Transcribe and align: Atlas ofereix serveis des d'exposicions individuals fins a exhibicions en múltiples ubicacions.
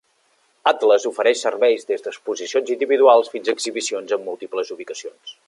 Atlas 0.69 1.03
ofereix 1.09 1.43
serveis 1.47 1.85
des 1.91 2.05
d'exposicions 2.07 2.73
individuals 2.77 3.31
fins 3.35 3.53
a 3.53 3.57
exhibicions 3.59 4.17
en 4.19 4.27
múltiples 4.31 4.75
ubicacions. 4.79 5.39